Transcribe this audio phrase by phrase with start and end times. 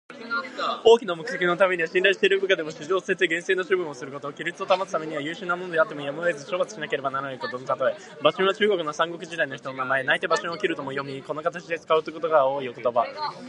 [0.83, 4.31] 大きな目的のためには信頼している部下でも、私情を捨てて、厳正な処分をすること。
[4.31, 7.95] 規律を保つためには、優秀な者であってもやむを得ず処罰しなければならないことのたとえ。
[8.21, 10.01] 「馬謖」は中国の三国時代の人の名前。
[10.09, 13.05] 「泣いて馬謖を斬る」とも読み、この形で使うことが多い言葉。